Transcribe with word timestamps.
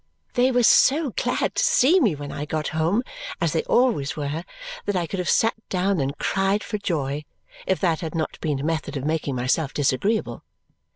They 0.33 0.49
were 0.51 0.63
so 0.63 1.11
glad 1.11 1.53
to 1.53 1.63
see 1.63 1.99
me 1.99 2.15
when 2.15 2.31
I 2.31 2.45
got 2.45 2.69
home, 2.69 3.03
as 3.39 3.53
they 3.53 3.61
always 3.65 4.17
were, 4.17 4.43
that 4.85 4.95
I 4.95 5.05
could 5.05 5.19
have 5.19 5.29
sat 5.29 5.53
down 5.69 5.99
and 5.99 6.17
cried 6.17 6.63
for 6.63 6.79
joy 6.79 7.23
if 7.67 7.79
that 7.81 7.99
had 8.01 8.15
not 8.15 8.41
been 8.41 8.57
a 8.59 8.63
method 8.63 8.97
of 8.97 9.05
making 9.05 9.35
myself 9.35 9.75
disagreeable. 9.75 10.43